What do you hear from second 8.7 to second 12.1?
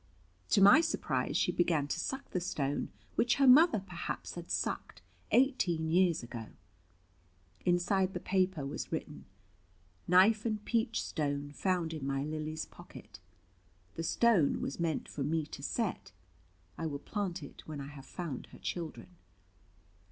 written, "Knife and peach stone found in